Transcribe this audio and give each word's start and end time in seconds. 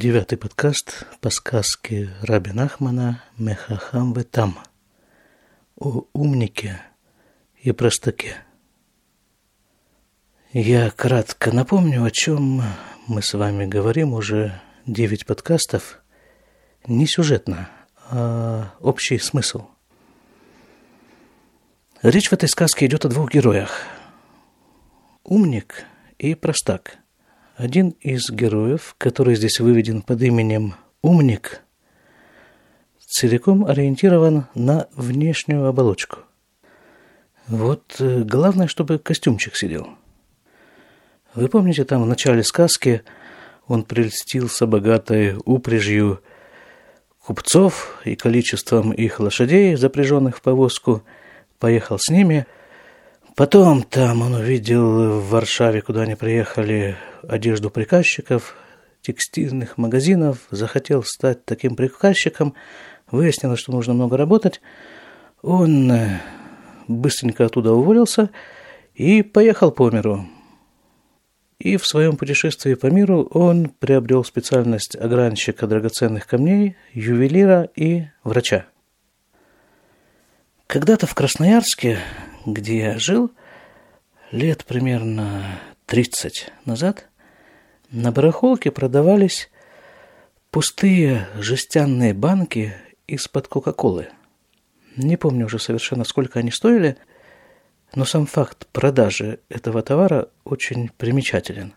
Девятый 0.00 0.38
подкаст 0.38 1.08
по 1.20 1.28
сказке 1.28 2.10
Раби 2.22 2.52
Нахмана 2.52 3.20
«Мехахам 3.36 4.14
там» 4.22 4.60
о 5.74 6.04
умнике 6.12 6.80
и 7.60 7.72
простаке. 7.72 8.36
Я 10.52 10.88
кратко 10.90 11.50
напомню, 11.50 12.04
о 12.04 12.12
чем 12.12 12.62
мы 13.08 13.22
с 13.22 13.34
вами 13.34 13.66
говорим 13.66 14.12
уже 14.12 14.60
девять 14.86 15.26
подкастов. 15.26 16.00
Не 16.86 17.08
сюжетно, 17.08 17.68
а 18.08 18.76
общий 18.78 19.18
смысл. 19.18 19.66
Речь 22.02 22.28
в 22.28 22.32
этой 22.32 22.48
сказке 22.48 22.86
идет 22.86 23.04
о 23.04 23.08
двух 23.08 23.32
героях. 23.32 23.82
Умник 25.24 25.82
и 26.18 26.36
простак– 26.36 26.98
один 27.58 27.90
из 28.00 28.30
героев, 28.30 28.94
который 28.98 29.34
здесь 29.34 29.58
выведен 29.58 30.02
под 30.02 30.22
именем 30.22 30.76
«Умник», 31.02 31.60
целиком 33.04 33.64
ориентирован 33.64 34.46
на 34.54 34.86
внешнюю 34.94 35.66
оболочку. 35.66 36.18
Вот 37.48 37.96
э, 37.98 38.22
главное, 38.22 38.68
чтобы 38.68 38.98
костюмчик 38.98 39.56
сидел. 39.56 39.88
Вы 41.34 41.48
помните, 41.48 41.84
там 41.84 42.04
в 42.04 42.06
начале 42.06 42.44
сказки 42.44 43.02
он 43.66 43.82
прельстился 43.82 44.66
богатой 44.66 45.34
упряжью 45.44 46.22
купцов 47.18 48.00
и 48.04 48.14
количеством 48.14 48.92
их 48.92 49.18
лошадей, 49.18 49.74
запряженных 49.74 50.36
в 50.36 50.42
повозку, 50.42 51.02
поехал 51.58 51.98
с 51.98 52.08
ними– 52.08 52.46
Потом 53.38 53.84
там 53.84 54.22
он 54.22 54.34
увидел 54.34 55.20
в 55.20 55.30
Варшаве, 55.30 55.80
куда 55.80 56.00
они 56.02 56.16
приехали, 56.16 56.96
одежду 57.22 57.70
приказчиков, 57.70 58.56
текстильных 59.00 59.78
магазинов, 59.78 60.46
захотел 60.50 61.02
стать 61.02 61.44
таким 61.44 61.76
приказчиком, 61.76 62.54
выяснилось, 63.10 63.60
что 63.60 63.72
нужно 63.72 63.94
много 63.94 64.16
работать. 64.16 64.60
Он 65.42 65.90
э, 65.90 66.20
быстренько 66.88 67.46
оттуда 67.46 67.72
уволился 67.72 68.30
и 68.94 69.22
поехал 69.22 69.70
по 69.70 69.90
миру. 69.90 70.26
И 71.58 71.76
в 71.76 71.86
своем 71.86 72.16
путешествии 72.16 72.74
по 72.74 72.86
миру 72.86 73.24
он 73.32 73.68
приобрел 73.68 74.24
специальность 74.24 74.94
огранщика 74.96 75.66
драгоценных 75.66 76.26
камней, 76.26 76.76
ювелира 76.92 77.68
и 77.74 78.04
врача. 78.22 78.66
Когда-то 80.66 81.06
в 81.06 81.14
Красноярске 81.14 81.98
где 82.52 82.78
я 82.78 82.98
жил, 82.98 83.30
лет 84.30 84.64
примерно 84.64 85.60
30 85.86 86.50
назад, 86.64 87.07
на 87.90 88.12
барахолке 88.12 88.70
продавались 88.70 89.50
пустые 90.50 91.28
жестяные 91.38 92.14
банки 92.14 92.74
из-под 93.06 93.48
Кока-Колы. 93.48 94.08
Не 94.96 95.16
помню 95.16 95.46
уже 95.46 95.58
совершенно, 95.58 96.04
сколько 96.04 96.38
они 96.38 96.50
стоили, 96.50 96.96
но 97.94 98.04
сам 98.04 98.26
факт 98.26 98.66
продажи 98.72 99.40
этого 99.48 99.82
товара 99.82 100.28
очень 100.44 100.90
примечателен. 100.96 101.74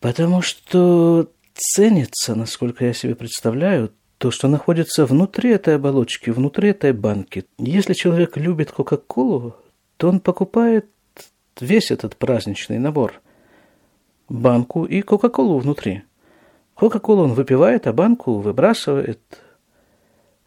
Потому 0.00 0.40
что 0.40 1.30
ценится, 1.54 2.34
насколько 2.34 2.86
я 2.86 2.94
себе 2.94 3.14
представляю, 3.14 3.92
то, 4.16 4.30
что 4.30 4.48
находится 4.48 5.06
внутри 5.06 5.50
этой 5.50 5.76
оболочки, 5.76 6.30
внутри 6.30 6.70
этой 6.70 6.92
банки. 6.92 7.46
Если 7.58 7.94
человек 7.94 8.36
любит 8.36 8.70
Кока-Колу, 8.70 9.56
то 9.96 10.08
он 10.08 10.20
покупает 10.20 10.86
весь 11.60 11.90
этот 11.90 12.16
праздничный 12.16 12.78
набор. 12.78 13.20
Банку 14.30 14.86
и 14.86 15.02
Кока-Колу 15.02 15.58
внутри. 15.58 16.04
Кока-Колу 16.74 17.24
он 17.24 17.34
выпивает, 17.34 17.86
а 17.86 17.92
банку 17.92 18.38
выбрасывает. 18.38 19.20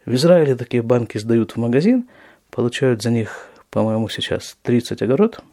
В 0.04 0.12
Израиле 0.14 0.56
такие 0.56 0.82
банки 0.82 1.18
сдают 1.18 1.52
в 1.52 1.58
магазин, 1.58 2.08
получают 2.50 3.00
за 3.02 3.10
них, 3.10 3.48
по-моему, 3.70 4.08
сейчас 4.08 4.58
30 4.62 5.02
огород. 5.02 5.44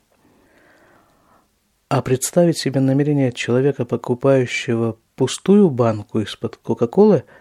А 1.90 2.02
представить 2.02 2.58
себе 2.58 2.80
намерение 2.80 3.32
человека, 3.32 3.86
покупающего 3.86 4.98
пустую 5.16 5.70
банку 5.70 6.20
из-под 6.22 6.56
Кока-Колы– 6.56 7.24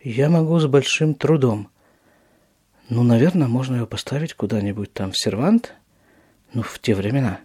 я 0.00 0.30
могу 0.30 0.58
с 0.58 0.66
большим 0.66 1.14
трудом. 1.14 1.68
Ну, 2.88 3.02
наверное, 3.02 3.48
можно 3.48 3.76
ее 3.76 3.86
поставить 3.86 4.34
куда-нибудь 4.34 4.92
там 4.92 5.10
в 5.12 5.18
сервант, 5.18 5.74
ну, 6.54 6.62
в 6.62 6.78
те 6.78 6.94
времена. 6.94 7.40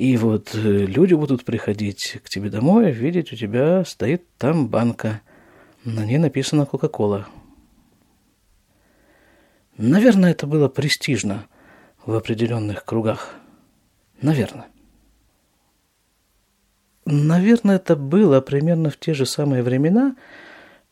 И 0.00 0.16
вот 0.16 0.54
э, 0.54 0.58
люди 0.58 1.12
будут 1.12 1.44
приходить 1.44 2.16
к 2.24 2.30
тебе 2.30 2.48
домой, 2.48 2.90
видеть, 2.90 3.34
у 3.34 3.36
тебя 3.36 3.84
стоит 3.84 4.24
там 4.38 4.66
банка. 4.66 5.20
На 5.84 6.06
ней 6.06 6.16
написано 6.16 6.64
Кока-Кола. 6.64 7.28
Наверное, 9.76 10.30
это 10.30 10.46
было 10.46 10.68
престижно 10.70 11.44
в 12.06 12.14
определенных 12.14 12.86
кругах. 12.86 13.34
Наверное. 14.22 14.68
Наверное, 17.04 17.76
это 17.76 17.94
было 17.94 18.40
примерно 18.40 18.88
в 18.88 18.98
те 18.98 19.12
же 19.12 19.26
самые 19.26 19.62
времена, 19.62 20.16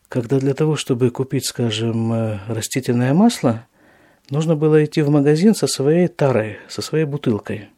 когда 0.07 0.39
для 0.39 0.53
того, 0.53 0.75
чтобы 0.75 1.09
купить, 1.09 1.47
скажем, 1.47 2.13
э, 2.13 2.39
растительное 2.47 3.15
масло, 3.15 3.65
нужно 4.29 4.55
было 4.55 4.85
идти 4.85 5.01
в 5.01 5.09
магазин 5.09 5.55
со 5.55 5.65
своей 5.65 6.09
тарой, 6.09 6.59
со 6.67 6.83
своей 6.83 7.05
бутылкой. 7.05 7.69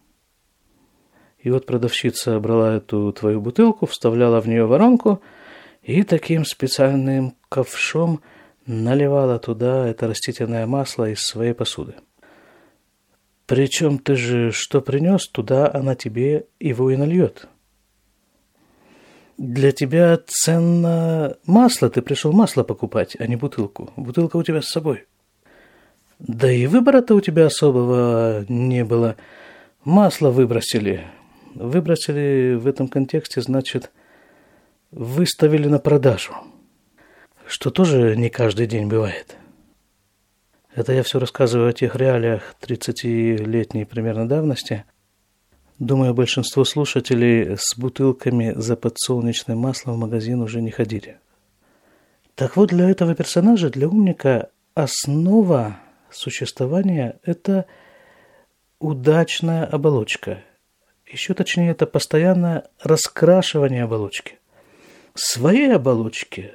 И 1.42 1.50
вот 1.50 1.66
продавщица 1.66 2.40
брала 2.40 2.76
эту 2.78 3.12
твою 3.14 3.42
бутылку, 3.42 3.86
вставляла 3.86 4.42
в 4.42 4.48
нее 4.48 4.66
воронку 4.66 5.22
и 5.82 6.04
таким 6.04 6.46
специальным 6.46 7.36
ковшом 7.50 8.22
наливала 8.66 9.40
туда 9.40 9.88
это 9.88 10.08
растительное 10.08 10.68
масло 10.68 11.10
из 11.10 11.22
своей 11.22 11.54
посуды. 11.54 11.96
Причем 13.48 13.98
ты 13.98 14.16
же 14.16 14.52
что 14.52 14.82
принес, 14.82 15.28
туда 15.28 15.72
она 15.74 15.96
тебе 15.96 16.46
его 16.60 16.92
и 16.92 16.96
нальет– 16.96 17.48
для 19.42 19.72
тебя 19.72 20.20
ценно 20.28 21.36
масло, 21.48 21.90
ты 21.90 22.04
пришел 22.04 22.32
масло 22.32 22.62
покупать, 22.62 23.18
а 23.18 23.26
не 23.26 23.36
бутылку. 23.36 23.92
Бутылка 23.96 24.38
у 24.38 24.44
тебя 24.44 24.62
с 24.62 24.70
собой. 24.70 25.06
Да 26.20 26.52
и 26.52 26.68
выбора-то 26.68 27.16
у 27.16 27.22
тебя 27.22 27.48
особого 27.48 28.46
не 28.48 28.86
было. 28.86 29.16
Масло 29.84 30.30
выбросили. 30.30 31.08
Выбросили 31.56 32.56
в 32.56 32.68
этом 32.68 32.88
контексте, 32.88 33.42
значит, 33.42 33.92
выставили 34.92 35.68
на 35.68 35.80
продажу. 35.80 36.34
Что 37.46 37.70
тоже 37.70 38.16
не 38.16 38.30
каждый 38.30 38.68
день 38.68 38.88
бывает. 38.88 39.36
Это 40.74 40.94
я 40.94 41.04
все 41.04 41.20
рассказываю 41.20 41.70
о 41.70 41.74
тех 41.74 41.96
реалиях 41.96 42.56
30-летней 42.62 43.86
примерно 43.86 44.28
давности– 44.28 44.86
Думаю, 45.82 46.14
большинство 46.14 46.64
слушателей 46.64 47.58
с 47.58 47.76
бутылками 47.76 48.54
за 48.56 48.76
подсолнечным 48.76 49.58
маслом 49.58 49.96
в 49.96 49.98
магазин 49.98 50.40
уже 50.44 50.62
не 50.62 50.70
ходили. 50.70 51.18
Так 52.36 52.56
вот, 52.56 52.70
для 52.70 52.88
этого 52.88 53.16
персонажа, 53.16 53.72
для 53.72 53.88
умника, 53.88 54.52
основа 54.76 55.80
существования– 56.12 57.20
это 57.24 57.66
удачная 58.78 59.66
оболочка. 59.66 60.44
Еще 61.12 61.34
точнее, 61.34 61.72
это 61.72 61.86
постоянное 61.86 62.70
раскрашивание 62.82 63.84
оболочки. 63.84 64.40
Своей 65.14 65.76
оболочки, 65.76 66.54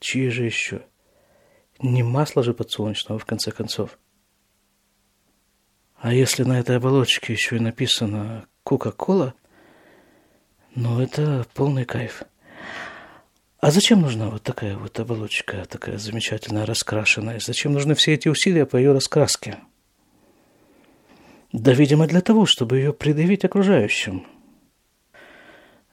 чьи 0.00 0.28
же 0.28 0.44
еще? 0.44 0.82
Не 1.80 2.02
масло 2.02 2.42
же 2.42 2.52
подсолнечного, 2.52 3.18
в 3.18 3.24
конце 3.24 3.52
концов. 3.52 3.98
А 5.98 6.12
если 6.12 6.44
на 6.44 6.60
этой 6.60 6.76
оболочке 6.76 7.32
еще 7.32 7.56
и 7.56 7.60
написано 7.60 8.46
Кока-Кола, 8.64 9.32
ну, 10.74 11.00
это 11.00 11.46
полный 11.54 11.86
кайф. 11.86 12.22
А 13.60 13.70
зачем 13.70 14.02
нужна 14.02 14.28
вот 14.28 14.42
такая 14.42 14.76
вот 14.76 15.00
оболочка, 15.00 15.64
такая 15.64 15.96
замечательная, 15.96 16.66
раскрашенная? 16.66 17.40
Зачем 17.40 17.72
нужны 17.72 17.94
все 17.94 18.12
эти 18.12 18.28
усилия 18.28 18.66
по 18.66 18.76
ее 18.76 18.92
раскраске? 18.92 19.56
Да, 21.52 21.72
видимо, 21.72 22.06
для 22.06 22.20
того, 22.20 22.46
чтобы 22.46 22.78
ее 22.78 22.92
предъявить 22.92 23.44
окружающим. 23.44 24.26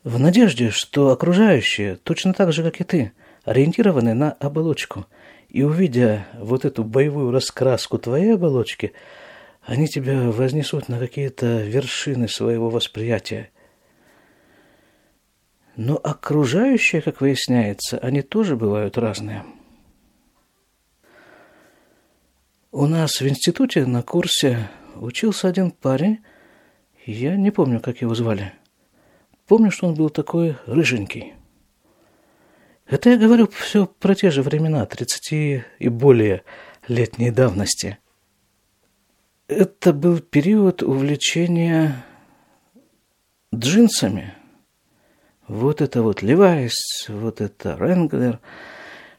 В 0.03 0.19
надежде, 0.19 0.69
что 0.69 1.11
окружающие, 1.11 1.95
точно 1.95 2.33
так 2.33 2.51
же, 2.51 2.63
как 2.63 2.81
и 2.81 2.83
ты, 2.83 3.11
ориентированы 3.45 4.13
на 4.13 4.31
оболочку. 4.33 5.05
И 5.49 5.63
увидя 5.63 6.25
вот 6.39 6.65
эту 6.65 6.83
боевую 6.83 7.31
раскраску 7.31 7.97
твоей 7.97 8.33
оболочки– 8.33 8.93
они 9.65 9.87
тебя 9.87 10.29
вознесут 10.29 10.89
на 10.89 10.99
какие-то 10.99 11.61
вершины 11.61 12.27
своего 12.27 12.69
восприятия. 12.69 13.49
Но 15.75 15.95
окружающие, 15.95 17.01
как 17.01 17.21
выясняется, 17.21 17.97
они 17.97 18.21
тоже 18.21 18.55
бывают 18.57 18.97
разные. 18.97 19.43
У 22.71 22.85
нас 22.87 23.21
в 23.21 23.27
институте 23.27 23.85
на 23.85 24.03
курсе 24.03 24.69
учился 24.95 25.47
один 25.47 25.71
парень, 25.71 26.19
я 27.05 27.35
не 27.35 27.51
помню, 27.51 27.79
как 27.79 28.01
его 28.01 28.15
звали. 28.15 28.53
помню, 29.47 29.71
что 29.71 29.87
он 29.87 29.95
был 29.95 30.09
такой 30.09 30.57
рыженький. 30.65 31.33
Это 32.87 33.09
я 33.09 33.17
говорю 33.17 33.47
все 33.47 33.85
про 33.85 34.15
те 34.15 34.31
же 34.31 34.41
времена, 34.41 34.85
30 34.85 35.63
и 35.79 35.89
более 35.89 36.43
летней 36.87 37.31
давности. 37.31 37.97
Это 39.47 39.93
был 39.93 40.19
период 40.19 40.83
увлечения 40.83 42.05
джинсами. 43.53 44.33
Вот 45.47 45.81
это 45.81 46.01
вот 46.01 46.21
Левайс, 46.21 47.05
вот 47.09 47.41
это 47.41 47.75
Ренглер, 47.77 48.39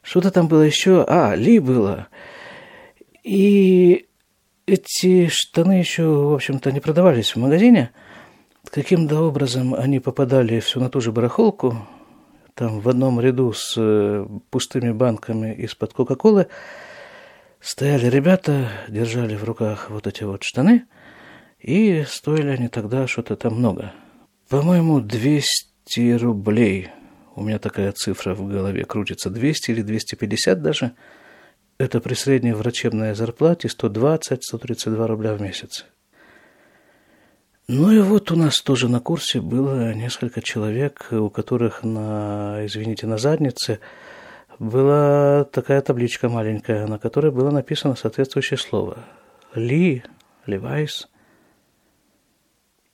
что-то 0.01 0.31
там 0.31 0.47
было 0.47 0.61
еще, 0.61 1.05
а, 1.07 1.35
Ли 1.35 1.59
было. 1.59 2.07
И 3.23 4.07
эти 4.67 5.27
штаны 5.27 5.73
еще, 5.73 6.03
в 6.03 6.33
общем-то, 6.33 6.71
не 6.71 6.79
продавались 6.79 7.35
в 7.35 7.39
магазине. 7.39 7.91
Каким-то 8.71 9.21
образом 9.21 9.75
они 9.75 9.99
попадали 9.99 10.59
все 10.59 10.79
на 10.79 10.89
ту 10.89 11.01
же 11.01 11.11
барахолку, 11.11 11.87
там 12.55 12.79
в 12.79 12.89
одном 12.89 13.19
ряду 13.19 13.53
с 13.53 13.75
э, 13.77 14.25
пустыми 14.49 14.91
банками 14.91 15.53
из-под 15.55 15.93
Кока-Колы 15.93 16.47
стояли 17.59 18.07
ребята, 18.07 18.69
держали 18.87 19.35
в 19.35 19.43
руках 19.43 19.89
вот 19.89 20.07
эти 20.07 20.23
вот 20.23 20.43
штаны, 20.43 20.85
и 21.59 22.03
стоили 22.07 22.47
они 22.47 22.67
тогда 22.69 23.07
что-то 23.07 23.35
там 23.35 23.55
много. 23.55 23.91
По-моему, 24.49 25.01
200 25.01 26.17
рублей. 26.17 26.89
У 27.35 27.43
меня 27.43 27.59
такая 27.59 27.91
цифра 27.91 28.33
в 28.33 28.47
голове 28.47 28.85
крутится. 28.85 29.29
200 29.29 29.71
или 29.71 29.81
250 29.81 30.61
даже. 30.61 30.93
Это 31.77 31.99
при 31.99 32.13
средней 32.13 32.53
врачебной 32.53 33.15
зарплате 33.15 33.67
120-132 33.67 35.07
рубля 35.07 35.33
в 35.33 35.41
месяц. 35.41 35.85
Ну 37.67 37.91
и 37.91 37.99
вот 37.99 38.31
у 38.31 38.35
нас 38.37 38.61
тоже 38.61 38.87
на 38.87 39.01
курсе 39.01 39.41
было 39.41 39.93
несколько 39.93 40.41
человек, 40.41 41.07
у 41.11 41.29
которых 41.29 41.83
на, 41.83 42.65
извините, 42.65 43.07
на 43.07 43.17
заднице 43.17 43.79
была 44.57 45.43
такая 45.45 45.81
табличка 45.81 46.29
маленькая, 46.29 46.87
на 46.87 46.97
которой 46.97 47.31
было 47.31 47.51
написано 47.51 47.95
соответствующее 47.95 48.57
слово. 48.57 48.99
Ли, 49.53 50.03
Левайс. 50.45 51.09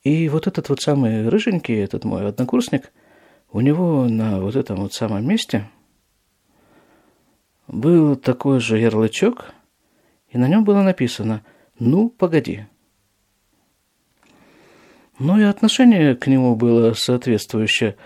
И 0.02 0.28
вот 0.28 0.48
этот 0.48 0.70
вот 0.70 0.80
самый 0.80 1.28
рыженький, 1.28 1.80
этот 1.80 2.04
мой 2.04 2.26
однокурсник, 2.26 2.90
у 3.52 3.60
него 3.60 4.08
на 4.08 4.40
вот 4.40 4.56
этом 4.56 4.78
вот 4.78 4.92
самом 4.92 5.24
месте 5.28 5.68
был 7.72 8.16
такой 8.16 8.60
же 8.60 8.78
ярлычок, 8.78 9.52
и 10.28 10.38
на 10.38 10.46
нем 10.46 10.62
было 10.62 10.82
написано 10.82 11.42
«Ну, 11.78 12.10
погоди». 12.10 12.66
Ну 15.18 15.38
и 15.38 15.42
отношение 15.42 16.14
к 16.14 16.26
нему 16.26 16.54
было 16.54 16.94
соответствующее. 16.94 17.96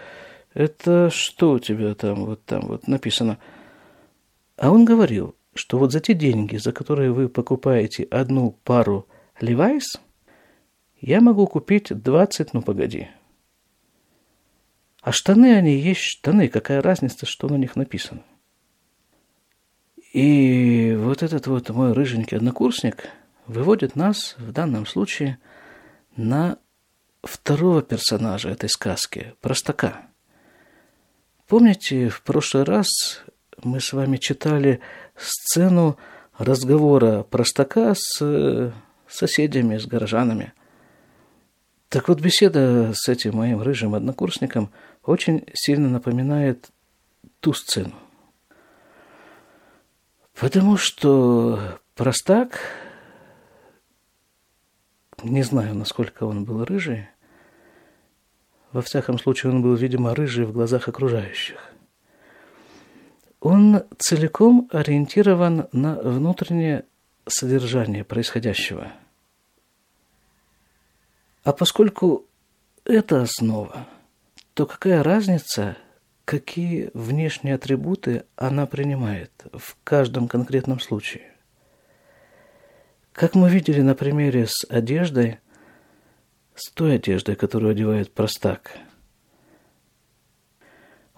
Это 0.55 1.11
что 1.11 1.53
у 1.53 1.59
тебя 1.59 1.95
там, 1.95 2.27
вот 2.27 2.45
там 2.45 2.63
вот 2.67 2.89
написано? 2.89 3.39
А 4.57 4.71
он 4.71 4.85
говорил, 4.85 5.35
что 5.55 5.79
вот 5.79 5.93
за 5.93 6.01
те 6.01 6.15
деньги, 6.15 6.57
за 6.57 6.73
которые 6.73 7.13
вы 7.13 7.29
покупаете 7.29 8.05
одну 8.05 8.53
пару 8.65 9.09
Levi's, 9.41 9.99
я 11.01 11.21
могу 11.21 11.47
купить 11.47 11.89
20, 11.89 12.55
ну 12.55 12.63
погоди. 12.63 13.09
А 15.01 15.13
штаны 15.13 15.55
они 15.55 15.77
есть 15.77 16.01
штаны, 16.01 16.49
какая 16.49 16.83
разница, 16.83 17.27
что 17.27 17.49
на 17.49 17.57
них 17.57 17.77
написано. 17.77 18.23
И 20.17 20.97
вот 20.99 21.23
этот 21.23 21.47
вот 21.47 21.69
мой 21.69 21.93
рыженький 21.93 22.39
однокурсник 22.39 23.11
выводит 23.47 23.97
нас 23.97 24.35
в 24.39 24.51
данном 24.51 24.87
случае 24.87 25.37
на 26.17 26.57
второго 27.23 27.83
персонажа 27.83 28.49
этой 28.49 28.71
сказки, 28.71 29.35
простака. 29.43 30.07
Помните, 31.47 32.09
в 32.09 32.23
прошлый 32.23 32.65
раз 32.65 32.89
мы 33.63 33.79
с 33.79 33.93
вами 33.93 34.17
читали 34.17 34.81
сцену 35.19 35.99
разговора 36.39 37.23
простака 37.23 37.93
с 37.95 38.17
э, 38.23 38.73
соседями, 39.07 39.77
с 39.77 39.85
горожанами. 39.85 40.55
Так 41.91 42.09
вот, 42.09 42.23
беседа 42.23 42.93
с 42.95 43.07
этим 43.11 43.37
моим 43.37 43.61
рыжим 43.61 43.95
однокурсником 43.95 44.71
очень 45.05 45.45
сильно 45.53 45.91
напоминает 45.91 46.71
ту 47.41 47.53
сцену. 47.53 47.93
Потому 50.39 50.77
что 50.77 51.81
простак, 51.95 52.61
не 55.23 55.43
знаю, 55.43 55.75
насколько 55.75 56.25
он 56.25 56.45
был 56.45 56.65
рыжий, 56.65 57.09
во 58.73 58.83
всяком 58.83 59.19
случае, 59.19 59.53
он 59.53 59.63
был, 59.63 59.75
видимо, 59.75 60.15
рыжий 60.15 60.45
в 60.45 60.53
глазах 60.53 60.89
окружающих. 60.89 61.73
Он 63.41 63.85
целиком 63.99 64.69
ориентирован 64.71 65.69
на 65.73 65.95
внутреннее 65.95 66.85
содержание 67.27 68.05
происходящего. 68.05 68.93
А 71.45 71.53
поскольку 71.55 72.27
это 72.85 73.23
основа, 73.23 73.87
то 74.53 74.67
какая 74.67 75.03
разница, 75.03 75.79
какие 76.27 76.91
внешние 76.93 77.55
атрибуты 77.55 78.25
она 78.37 78.67
принимает 78.67 79.33
в 79.55 79.79
каждом 79.83 80.29
конкретном 80.29 80.81
случае? 80.81 81.33
Как 83.15 83.35
мы 83.35 83.49
видели 83.49 83.81
на 83.81 83.95
примере 83.95 84.47
с 84.47 84.67
одеждой– 84.69 85.39
с 86.57 86.71
той 86.71 86.97
одеждой, 86.97 87.37
которую 87.37 87.71
одевает 87.71 88.13
простак. 88.13 88.79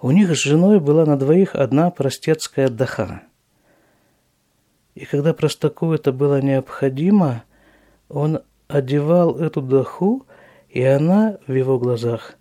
У 0.01 0.11
них 0.11 0.31
с 0.31 0.39
женой 0.39 0.81
была 0.81 1.07
на 1.07 1.17
двоих 1.17 1.55
одна 1.55 1.91
простецкая 1.91 2.69
даха. 2.69 3.23
И 4.95 5.05
когда 5.05 5.33
простаку 5.33 5.93
это 5.93 6.13
было 6.13 6.41
необходимо, 6.41 7.45
он 8.09 8.41
одевал 8.67 9.39
эту 9.39 9.63
даху, 9.63 10.27
и 10.69 10.83
она 10.83 11.39
в 11.47 11.53
его 11.53 11.79
глазах 11.79 12.35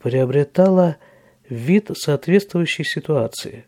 приобретала 0.00 0.96
вид 1.52 1.90
соответствующей 1.94 2.84
ситуации. 2.84 3.66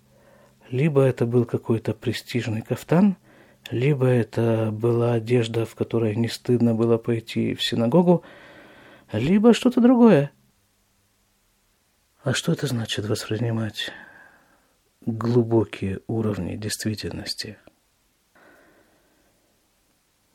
Либо 0.70 1.02
это 1.02 1.26
был 1.26 1.44
какой-то 1.44 1.92
престижный 1.92 2.62
кафтан, 2.62 3.16
либо 3.70 4.06
это 4.06 4.70
была 4.72 5.14
одежда, 5.14 5.66
в 5.66 5.74
которой 5.74 6.16
не 6.16 6.28
стыдно 6.28 6.74
было 6.74 6.96
пойти 6.96 7.54
в 7.54 7.62
синагогу, 7.62 8.24
либо 9.12 9.52
что-то 9.52 9.80
другое. 9.80 10.30
А 12.22 12.32
что 12.32 12.52
это 12.52 12.66
значит 12.66 13.06
воспринимать 13.06 13.90
глубокие 15.02 16.00
уровни 16.06 16.56
действительности? 16.56 17.58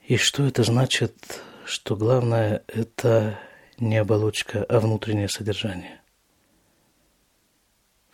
И 0.06 0.18
что 0.18 0.46
это 0.46 0.64
значит, 0.64 1.42
что 1.66 1.96
главное– 1.96 2.64
это 2.68 3.40
не 3.80 3.98
оболочка, 3.98 4.64
а 4.64 4.80
внутреннее 4.80 5.30
содержание? 5.30 6.00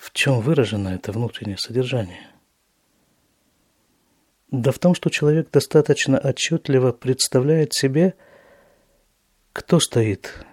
В 0.06 0.12
чем 0.12 0.40
выражено 0.40 0.90
это 0.90 1.12
внутреннее 1.12 1.58
содержание? 1.58 2.28
Да 4.52 4.72
в 4.72 4.78
том, 4.80 4.94
что 4.94 5.10
человек 5.10 5.50
достаточно 5.52 6.20
отчетливо 6.20 6.92
представляет 6.92 7.74
себе– 7.74 8.14
кто 9.56 9.80
стоит 9.80 10.46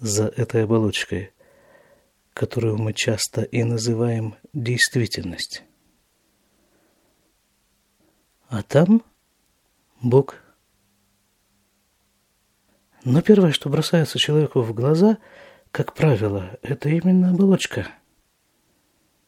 за 0.00 0.26
этой 0.26 0.64
оболочкой, 0.64 1.32
которую 2.32 2.76
мы 2.76 2.92
часто 2.92 3.42
и 3.42 3.62
называем 3.62 4.34
действительность? 4.52 5.62
А 8.48 8.64
там 8.64 9.04
Бог. 10.02 10.34
Но 13.04 13.22
первое, 13.22 13.52
что 13.52 13.70
бросается 13.70 14.18
человеку 14.18 14.62
в 14.62 14.74
глаза, 14.74 15.18
как 15.70 15.94
правило, 15.94 16.58
это 16.62 16.88
именно 16.88 17.30
оболочка. 17.30 17.86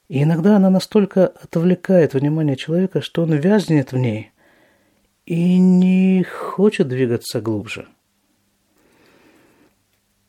И 0.09 0.23
иногда 0.23 0.57
она 0.57 0.71
настолько 0.71 1.27
отвлекает 1.27 2.15
внимание 2.15 2.57
человека, 2.57 3.01
что 3.01 3.23
он 3.23 3.33
вязнет 3.35 3.93
в 3.93 3.97
ней 3.97 4.33
и 5.25 5.59
не 5.59 6.23
хочет 6.25 6.89
двигаться 6.89 7.41
глубже– 7.41 7.89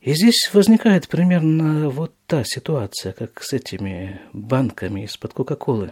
и 0.08 0.14
здесь 0.14 0.50
возникает 0.54 1.10
примерно 1.10 1.90
вот 1.90 2.16
та 2.28 2.46
ситуация, 2.46 3.12
как 3.12 3.44
с 3.44 3.52
этими 3.52 4.22
банками 4.32 5.02
из-под 5.02 5.34
Кока-Колы. 5.34 5.92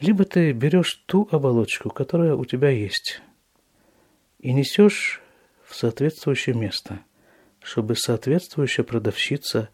Либо 0.00 0.24
ты 0.24 0.50
берешь 0.50 1.04
ту 1.06 1.28
оболочку, 1.30 1.90
которая 1.90 2.34
у 2.34 2.44
тебя 2.44 2.70
есть, 2.70 3.22
и 4.40 4.52
несешь 4.52 5.22
в 5.64 5.76
соответствующее 5.76 6.56
место, 6.56 6.98
чтобы 7.60 7.94
соответствующая 7.94 8.82
продавщица 8.82 9.68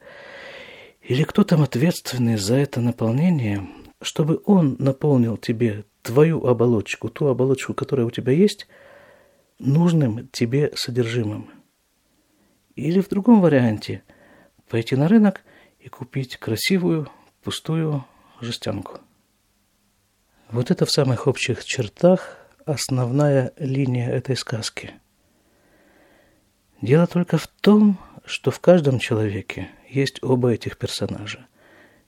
или 1.09 1.25
кто 1.25 1.43
там 1.43 1.63
ответственный 1.63 2.37
за 2.37 2.55
это 2.55 2.81
наполнение, 2.81 3.69
чтобы 4.01 4.41
он 4.45 4.77
наполнил 4.79 5.37
тебе 5.37 5.85
твою 6.03 6.47
оболочку, 6.47 7.09
ту 7.09 7.27
оболочку, 7.27 7.75
которая 7.75 8.07
у 8.07 8.11
тебя 8.11 8.33
есть, 8.33 8.69
нужным 9.59 10.29
тебе 10.29 10.71
содержимым– 10.77 11.51
или 12.79 13.01
в 13.01 13.09
другом 13.09 13.41
варианте, 13.41 14.05
пойти 14.69 14.95
на 14.95 15.09
рынок 15.09 15.43
и 15.81 15.89
купить 15.89 16.37
красивую 16.37 17.11
пустую 17.43 18.05
жестянку. 18.41 19.01
Вот 20.51 20.71
это 20.71 20.87
в 20.87 20.91
самых 20.91 21.27
общих 21.27 21.65
чертах 21.65 22.37
основная 22.67 23.53
линия 23.59 24.09
этой 24.09 24.37
сказки. 24.37 24.93
Дело 26.81 27.09
только 27.09 27.37
в 27.37 27.49
том, 27.49 27.99
что 28.25 28.53
в 28.53 28.61
каждом 28.61 29.01
человеке 29.01 29.69
есть 29.89 30.23
оба 30.23 30.53
этих 30.53 30.79
персонажа. 30.79 31.47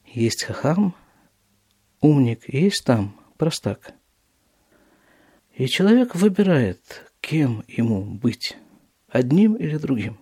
Есть 0.04 0.44
хахам, 0.44 0.94
умник, 2.00 2.42
и 2.46 2.58
есть 2.58 2.84
там 2.84 3.18
простак. 3.36 3.92
И 5.54 5.66
человек 5.66 6.14
выбирает, 6.14 7.12
кем 7.20 7.64
ему 7.68 8.02
быть, 8.02 8.56
одним 9.08 9.54
или 9.54 9.76
другим. 9.76 10.18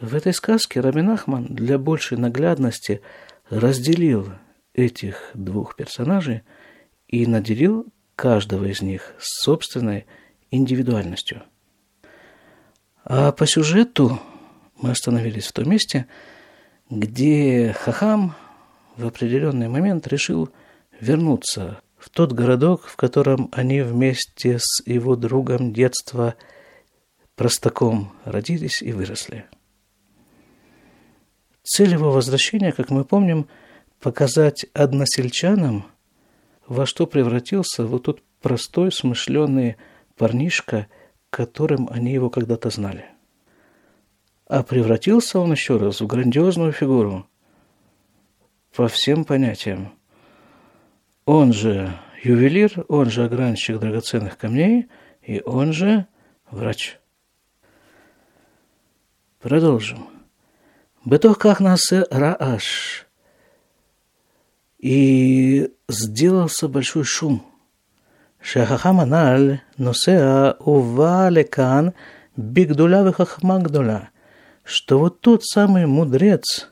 В 0.00 0.14
этой 0.14 0.34
сказке 0.34 0.80
Рабин 0.80 1.10
Ахман 1.10 1.46
для 1.46 1.78
большей 1.78 2.18
наглядности 2.18 3.00
разделил 3.48 4.28
этих 4.74 5.30
двух 5.34 5.74
персонажей 5.76 6.42
и 7.08 7.26
наделил 7.26 7.86
каждого 8.14 8.66
из 8.66 8.82
них 8.82 9.14
собственной 9.18 10.06
индивидуальностью. 10.50 11.42
А 13.04 13.32
по 13.32 13.46
сюжету 13.46 14.20
мы 14.80 14.90
остановились 14.90 15.46
в 15.46 15.52
том 15.52 15.68
месте, 15.70 16.06
где 16.90 17.74
Хахам 17.78 18.34
в 18.96 19.06
определенный 19.06 19.68
момент 19.68 20.06
решил 20.06 20.50
вернуться 21.00 21.80
в 21.98 22.10
тот 22.10 22.32
городок, 22.32 22.86
в 22.86 22.96
котором 22.96 23.48
они 23.52 23.82
вместе 23.82 24.58
с 24.58 24.82
его 24.86 25.16
другом 25.16 25.72
детства 25.72 26.34
простаком 27.34 28.12
родились 28.24 28.82
и 28.82 28.92
выросли. 28.92 29.46
Цель 31.62 31.92
его 31.92 32.12
возвращения, 32.12 32.72
как 32.72 32.90
мы 32.90 33.04
помним, 33.04 33.48
показать 34.00 34.66
односельчанам, 34.72 35.86
во 36.66 36.86
что 36.86 37.06
превратился 37.06 37.84
вот 37.84 38.04
тот 38.04 38.22
простой, 38.40 38.92
смышленый 38.92 39.76
парнишка, 40.16 40.86
которым 41.30 41.88
они 41.90 42.12
его 42.12 42.30
когда-то 42.30 42.70
знали. 42.70 43.06
А 44.46 44.62
превратился 44.62 45.40
он 45.40 45.52
еще 45.52 45.76
раз 45.76 46.00
в 46.00 46.06
грандиозную 46.06 46.72
фигуру 46.72 47.28
по 48.74 48.86
всем 48.86 49.24
понятиям. 49.24 49.92
Он 51.24 51.52
же 51.52 51.92
ювелир, 52.22 52.84
он 52.88 53.10
же 53.10 53.24
огранщик 53.24 53.80
драгоценных 53.80 54.38
камней, 54.38 54.88
и 55.22 55.42
он 55.44 55.72
же 55.72 56.06
врач. 56.50 56.98
Продолжим. 59.40 60.08
Бетох 61.04 61.38
кахнасе 61.38 62.04
рааш. 62.10 63.06
И 64.78 65.72
сделался 65.88 66.68
большой 66.68 67.02
шум. 67.02 67.44
Шахахама 68.40 69.06
наль 69.06 69.62
носеа 69.76 70.56
ува 70.60 71.28
лекан 71.30 71.94
бигдуля 72.36 73.02
вехахма 73.02 73.58
что 74.66 74.98
вот 74.98 75.20
тот 75.20 75.44
самый 75.44 75.86
мудрец 75.86 76.68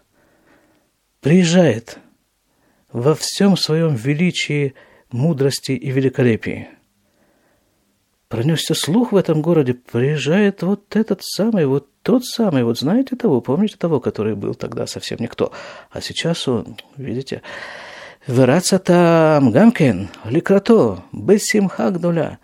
приезжает 1.20 1.98
во 2.92 3.14
всем 3.14 3.56
своем 3.56 3.94
величии, 3.94 4.74
мудрости 5.10 5.72
и 5.72 5.90
великолепии. 5.90 6.68
Пронесся 8.28 8.74
слух 8.74 9.12
в 9.12 9.16
этом 9.16 9.40
городе, 9.42 9.74
приезжает 9.74 10.62
вот 10.62 10.96
этот 10.96 11.22
самый, 11.22 11.66
вот 11.66 11.88
тот 12.02 12.24
самый, 12.26 12.64
вот 12.64 12.78
знаете 12.78 13.16
того, 13.16 13.40
помните 13.40 13.76
того, 13.78 14.00
который 14.00 14.34
был 14.34 14.54
тогда 14.54 14.86
совсем 14.86 15.18
никто, 15.20 15.52
а 15.90 16.00
сейчас 16.00 16.48
он, 16.48 16.76
видите, 16.96 17.42
Вераться 18.26 18.78
там 18.78 19.50
Гамкен, 19.50 20.08
Ликрато, 20.24 21.04
Бессимха 21.12 21.90
Гдуля. 21.90 22.38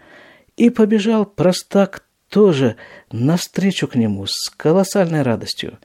И 0.57 0.69
побежал 0.69 1.25
простак 1.25 2.05
тоже 2.31 2.77
навстречу 3.13 3.87
к 3.89 3.97
нему 3.97 4.27
с 4.27 4.49
колоссальной 4.57 5.23
радостью. 5.23 5.79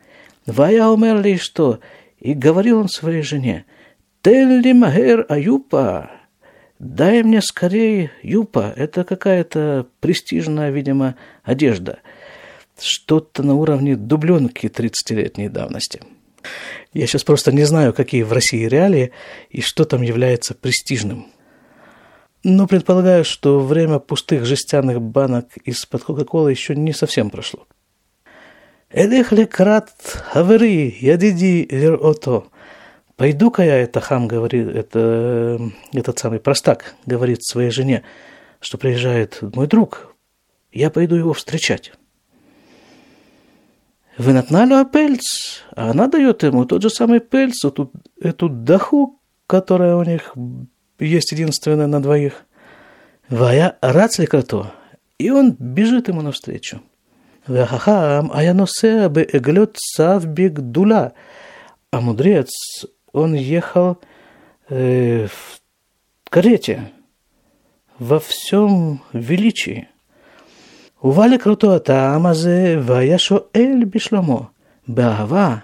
Вая 0.45 0.87
умерли 0.87 1.35
что? 1.35 1.79
И 2.19 2.33
говорил 2.33 2.79
он 2.79 2.87
своей 2.87 3.23
жене, 3.23 3.65
«Телли 4.21 4.71
Магер 4.71 5.25
Аюпа, 5.27 6.11
дай 6.79 7.21
мне 7.23 7.41
скорее 7.41 8.11
юпа, 8.23 8.73
это 8.75 9.03
какая-то 9.03 9.87
престижная, 9.99 10.71
видимо, 10.71 11.15
одежда, 11.43 11.99
что-то 12.79 13.43
на 13.43 13.55
уровне 13.55 13.95
дубленки 13.95 14.67
30-летней 14.67 15.49
давности». 15.49 16.01
Я 16.93 17.07
сейчас 17.07 17.23
просто 17.23 17.51
не 17.51 17.63
знаю, 17.63 17.93
какие 17.93 18.23
в 18.23 18.31
России 18.31 18.65
реалии 18.65 19.11
и 19.49 19.61
что 19.61 19.83
там 19.83 20.01
является 20.01 20.53
престижным. 20.53 21.27
Но 22.47 22.67
предполагаю, 22.67 23.25
что 23.25 23.59
время 23.59 23.97
пустых 23.97 24.45
жестяных 24.45 25.01
банок 25.01 25.57
из-под 25.63 26.03
Кока-Колы 26.03 26.51
еще 26.51 26.75
не 26.75 26.93
совсем 26.93 27.31
прошло. 27.31 27.65
Элех 28.91 29.31
лекрат 29.31 29.89
хавери, 30.31 30.95
ядиди 31.01 31.67
ото. 31.99 32.45
Пойду-ка 33.15 33.63
я, 33.63 33.77
это 33.77 33.99
хам 33.99 34.27
говорит, 34.27 34.67
это 34.67 35.59
этот 35.91 36.19
самый 36.19 36.39
простак 36.39 36.93
говорит 37.07 37.43
своей 37.43 37.71
жене, 37.71 38.03
что 38.59 38.77
приезжает 38.77 39.39
мой 39.55 39.65
друг, 39.65 40.13
я 40.71 40.91
пойду 40.91 41.15
его 41.15 41.33
встречать. 41.33 41.93
Вынатналю 44.19 44.85
пельц, 44.85 45.63
а 45.75 45.89
она 45.89 46.05
дает 46.05 46.43
ему 46.43 46.65
тот 46.65 46.83
же 46.83 46.91
самый 46.91 47.21
пельц, 47.21 47.65
эту, 47.65 47.91
эту 48.21 48.49
даху, 48.49 49.19
которая 49.47 49.95
у 49.95 50.03
них 50.03 50.35
есть 50.99 51.31
единственное 51.31 51.87
на 51.87 52.01
двоих. 52.01 52.45
Вая 53.29 53.77
рацли 53.81 54.25
кроту, 54.25 54.67
и 55.17 55.31
он 55.31 55.55
бежит 55.57 56.07
ему 56.07 56.21
навстречу. 56.21 56.81
Вахахам, 57.47 58.31
а 58.33 58.43
я 58.43 58.53
носе 58.53 59.09
бы 59.09 59.27
эглет 59.31 59.77
савбик 59.79 60.59
дула. 60.59 61.13
А 61.91 62.01
мудрец, 62.01 62.49
он 63.13 63.33
ехал 63.33 63.99
э, 64.69 65.27
в 65.27 65.61
карете 66.29 66.91
во 67.99 68.19
всем 68.19 69.01
величии. 69.13 69.87
Ували 71.01 71.37
круто 71.37 71.75
а 71.75 71.79
тамазе 71.79 72.79
ваяшо 72.79 73.47
эль 73.53 73.85
бишламо. 73.85 74.51
Беава, 74.87 75.63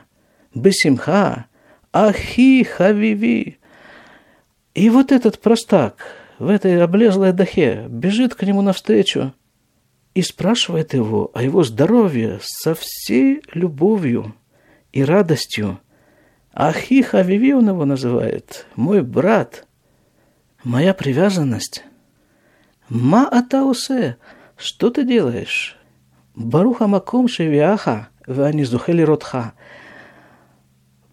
Бисимха, 0.54 1.46
ахи 1.94 2.64
хавиви. 2.64 3.61
И 4.74 4.90
вот 4.90 5.12
этот 5.12 5.40
простак 5.40 5.98
в 6.40 6.50
этой 6.50 6.82
облезлой 6.82 7.34
дахе 7.34 7.86
бежит 7.90 8.36
к 8.36 8.44
нему 8.44 8.62
навстречу 8.62 9.34
и 10.13 10.22
спрашивает 10.22 10.94
его 10.94 11.32
о 11.34 11.44
его 11.44 11.63
здоровье 11.63 12.40
со 12.42 12.74
всей 12.75 13.42
любовью 13.54 14.36
и 14.92 15.04
радостью. 15.04 15.80
Ахи 16.54 17.01
хавиви 17.01 17.54
он 17.54 17.70
его 17.70 17.86
называет, 17.86 18.66
мой 18.75 19.01
брат, 19.01 19.66
моя 20.63 20.94
привязанность. 20.94 21.84
Ма 22.90 23.28
атаусе– 23.28 24.18
что 24.62 24.92
ты 24.92 25.04
делаешь? 25.04 25.75
Баруха 26.36 26.86
маком 26.86 27.28
шевиаха, 27.28 28.10
вани 28.28 28.63
зухели 28.63 29.01
ротха. 29.01 29.54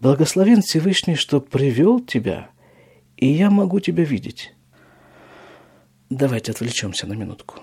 Благословен 0.01 0.61
Всевышний, 0.61 1.15
что 1.15 1.41
привел 1.41 1.99
тебя, 1.99 2.51
и 3.19 3.27
я 3.27 3.51
могу 3.51 3.81
тебя 3.81 4.05
видеть. 4.05 4.55
Давайте 6.09 6.53
отвлечемся 6.53 7.07
на 7.09 7.15
минутку. 7.15 7.57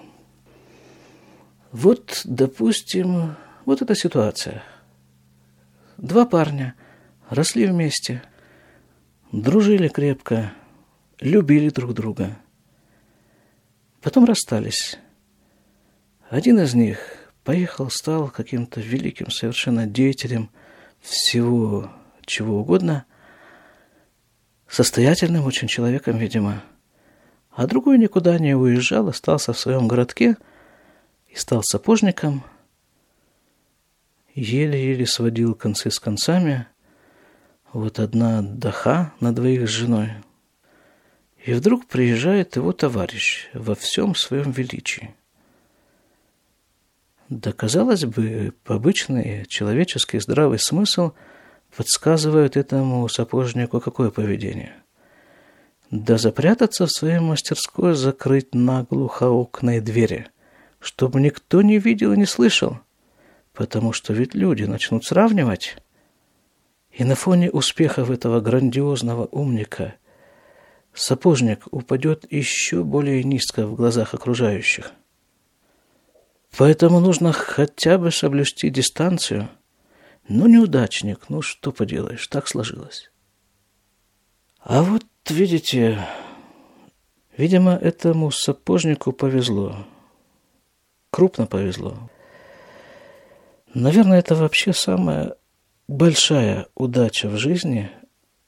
Вот, 1.71 2.21
допустим, 2.25 3.35
вот 3.63 3.81
эта 3.81 3.95
ситуация. 3.95 4.63
Два 5.97 6.25
парня 6.25 6.75
росли 7.29 7.65
вместе, 7.67 8.21
дружили 9.31 9.87
крепко, 9.87 10.53
любили 11.21 11.69
друг 11.69 11.93
друга. 11.93 12.37
Потом 14.01 14.25
расстались. 14.25 14.97
Один 16.29 16.59
из 16.59 16.73
них 16.73 16.99
поехал, 17.45 17.89
стал 17.89 18.27
каким-то 18.27 18.81
великим 18.81 19.31
совершенно 19.31 19.87
деятелем 19.87 20.49
всего 20.99 21.91
чего 22.25 22.59
угодно, 22.59 23.05
состоятельным 24.67 25.45
очень 25.45 25.67
человеком, 25.67 26.17
видимо. 26.17 26.63
А 27.51 27.67
другой 27.67 27.97
никуда 27.97 28.37
не 28.39 28.55
уезжал, 28.55 29.07
остался 29.07 29.53
в 29.53 29.59
своем 29.59 29.87
городке 29.87 30.37
и 31.27 31.35
стал 31.35 31.63
сапожником, 31.63 32.43
еле-еле 34.33 35.05
сводил 35.05 35.55
концы 35.55 35.89
с 35.89 35.99
концами. 35.99 36.67
Вот 37.71 37.99
одна 37.99 38.41
даха 38.41 39.13
на 39.19 39.33
двоих 39.33 39.67
с 39.67 39.71
женой. 39.71 40.11
И 41.45 41.53
вдруг 41.53 41.85
приезжает 41.85 42.55
его 42.55 42.71
товарищ 42.71 43.49
во 43.53 43.75
всем 43.75 44.15
своем 44.15 44.51
величии– 44.51 45.13
Да, 47.29 47.51
казалось 47.53 48.05
бы, 48.05 48.53
обычный 48.65 49.45
человеческий 49.47 50.19
здравый 50.19 50.59
смысл 50.59 51.13
подсказывает 51.75 52.57
этому 52.57 53.07
сапожнику 53.07 53.79
какое 53.79 54.11
поведение. 54.11 54.73
Да 55.91 56.17
запрятаться 56.17 56.85
в 56.85 56.91
своей 56.91 57.19
мастерской, 57.19 57.93
закрыть 57.93 58.53
наглухо 58.53 59.29
окна 59.29 59.77
и 59.77 59.79
двери, 59.79 60.27
чтобы 60.79 61.21
никто 61.21 61.61
не 61.61 61.77
видел 61.77 62.13
и 62.13 62.17
не 62.17 62.25
слышал, 62.25 62.79
потому 63.53 63.93
что 63.93 64.13
ведь 64.13 64.33
люди 64.33 64.63
начнут 64.63 65.05
сравнивать. 65.05 65.77
И 66.91 67.03
на 67.03 67.15
фоне 67.15 67.51
успехов 67.51 68.09
этого 68.09 68.39
грандиозного 68.39 69.25
умника 69.25 69.95
сапожник 70.93 71.67
упадет 71.71 72.25
еще 72.31 72.83
более 72.83 73.23
низко 73.23 73.67
в 73.67 73.75
глазах 73.75 74.13
окружающих– 74.13 74.91
Поэтому 76.57 76.99
нужно 76.99 77.33
хотя 77.33 77.97
бы 77.97 78.11
соблюсти 78.11 78.69
дистанцию. 78.69 79.49
Ну, 80.27 80.47
неудачник, 80.47 81.29
ну 81.29 81.41
что 81.41 81.71
поделаешь, 81.71 82.27
так 82.27 82.47
сложилось. 82.47 83.11
А 84.59 84.81
вот, 84.81 85.05
видите, 85.29 86.03
видимо, 87.37 87.73
этому 87.73 88.31
сапожнику 88.31 89.11
повезло. 89.11 89.85
Крупно 91.11 91.45
повезло. 91.45 92.09
Наверное, 93.75 94.19
это 94.19 94.33
вообще 94.33 94.73
самая 94.73 95.35
большая 95.87 96.67
удача 96.73 97.29
в 97.29 97.37
жизни 97.37 97.91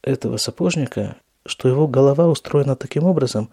этого 0.01 0.37
сапожника, 0.37 1.17
что 1.45 1.69
его 1.69 1.87
голова 1.87 2.27
устроена 2.27 2.75
таким 2.75 3.03
образом, 3.03 3.51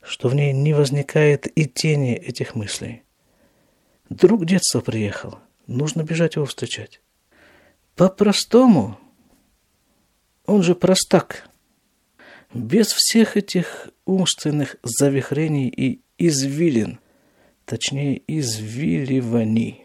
что 0.00 0.28
в 0.28 0.34
ней 0.34 0.54
не 0.54 0.72
возникает 0.72 1.46
и 1.58 1.66
тени 1.66 2.14
этих 2.14 2.54
мыслей. 2.54 3.02
Друг 4.08 4.46
детства 4.46 4.80
приехал. 4.80 5.38
Нужно 5.66 6.02
бежать 6.02 6.36
его 6.36 6.46
встречать. 6.46 7.02
По-простому. 7.98 8.96
Он 10.46 10.62
же 10.62 10.76
простак. 10.76 11.50
Без 12.54 12.92
всех 12.92 13.36
этих 13.36 13.88
умственных 14.06 14.76
завихрений 14.84 15.68
и 15.68 16.00
извилин. 16.16 17.00
Точнее, 17.64 18.22
извиливаний. 18.28 19.84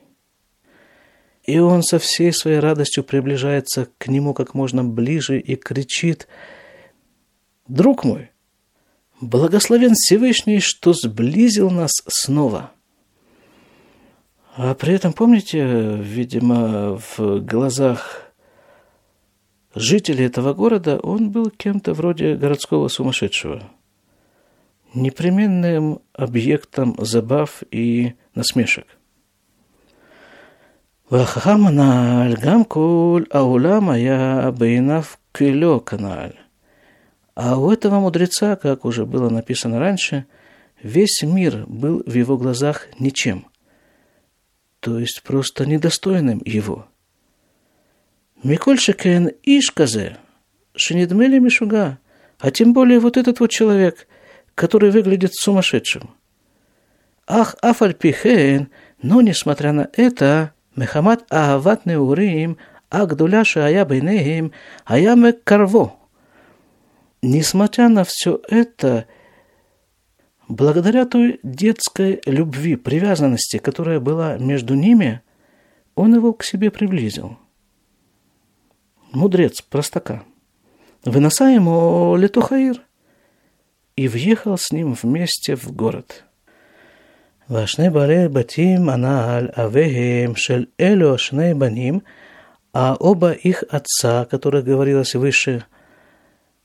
И 1.43 1.57
он 1.57 1.81
со 1.81 1.97
всей 1.97 2.31
своей 2.31 2.59
радостью 2.59 3.03
приближается 3.03 3.87
к 3.97 4.07
нему 4.07 4.35
как 4.35 4.53
можно 4.53 4.83
ближе 4.83 5.39
и 5.39 5.55
кричит 5.55 6.27
«Друг 7.67 8.03
мой, 8.03 8.29
благословен 9.21 9.95
Всевышний, 9.95 10.59
что 10.59 10.93
сблизил 10.93 11.71
нас 11.71 11.93
снова». 12.07 12.73
А 14.60 14.74
при 14.74 14.92
этом, 14.94 15.12
помните, 15.12 15.64
видимо, 16.00 16.98
в 16.98 17.38
глазах 17.38 18.32
жителей 19.72 20.26
этого 20.26 20.52
города 20.52 20.98
он 20.98 21.30
был 21.30 21.50
кем-то 21.50 21.94
вроде 21.94 22.34
городского 22.34 22.88
сумасшедшего, 22.88 23.62
непременным 24.94 26.00
объектом 26.12 26.96
забав 26.98 27.62
и 27.70 28.14
насмешек. 28.34 28.86
והחכם 31.10 31.66
הנ"ל, 31.66 32.34
גם 32.40 32.64
כל 32.64 33.22
העולם 33.30 33.90
היה 33.90 34.50
בעיניו 34.50 35.02
כלא 35.32 35.80
כנ"ל. 35.86 36.30
А 37.36 37.56
у 37.56 37.70
этого 37.70 38.00
мудреца, 38.00 38.56
как 38.56 38.84
уже 38.84 39.06
было 39.06 39.30
написано 39.30 39.78
раньше, 39.78 40.26
весь 40.82 41.22
мир 41.22 41.64
был 41.68 42.02
в 42.04 42.12
его 42.12 42.36
глазах 42.36 42.88
ничем – 42.98 43.51
то 44.83 44.99
есть 44.99 45.23
просто 45.23 45.65
недостойным 45.65 46.41
его. 46.43 46.85
Миколь 48.43 48.77
Шекен 48.77 49.31
Ишказе, 49.41 50.17
Шинедмели 50.75 51.39
Мишуга, 51.39 51.99
а 52.37 52.51
тем 52.51 52.73
более 52.73 52.99
вот 52.99 53.15
этот 53.15 53.39
вот 53.39 53.49
человек, 53.49 54.07
который 54.55 54.91
выглядит 54.91 55.35
сумасшедшим. 55.35 56.09
Ах, 57.25 57.55
Афальпихен, 57.61 58.71
но 59.01 59.21
несмотря 59.21 59.71
на 59.71 59.89
это, 59.93 60.51
Мехамад 60.75 61.25
Аават 61.29 61.85
Неурим, 61.85 62.57
Агдуляша 62.89 63.67
Ая 63.67 63.85
Бейнеем, 63.85 64.51
Ая 64.83 65.31
Карво. 65.45 65.95
Несмотря 67.21 67.87
на 67.87 68.03
все 68.03 68.41
это, 68.49 69.05
Благодаря 70.52 71.04
той 71.04 71.40
детской 71.42 72.22
любви, 72.24 72.76
привязанности, 72.76 73.58
которая 73.58 74.00
была 74.00 74.38
между 74.38 74.74
ними, 74.74 75.20
он 75.94 76.14
его 76.14 76.32
к 76.32 76.42
себе 76.42 76.70
приблизил. 76.70 77.36
Мудрец, 79.12 79.60
простака. 79.60 80.24
Выноса 81.04 81.44
ему 81.44 82.16
Летухаир 82.16 82.80
и 83.94 84.08
въехал 84.08 84.56
с 84.56 84.72
ним 84.72 84.94
вместе 84.94 85.54
в 85.54 85.70
город. 85.72 86.24
והשני 87.50 87.90
בעלי 87.90 88.28
בתים 88.28 88.88
הנ"ל, 88.88 89.48
אביהם 89.56 90.36
של 90.36 90.64
אלו 90.80 91.14
השני 91.14 91.54
בנים, 91.54 92.00
а 92.74 92.94
оба 93.00 93.32
их 93.32 93.64
отца, 93.70 94.26
которых 94.26 94.64
говорилось 94.64 95.14
выше, 95.14 95.64